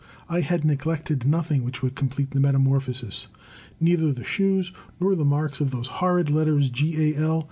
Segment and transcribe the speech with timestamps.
[0.27, 3.27] I had neglected nothing which could complete the metamorphosis,—
[3.79, 7.13] neither the shoes nor the marks of those horrid letters G.
[7.13, 7.17] A.
[7.21, 7.39] L.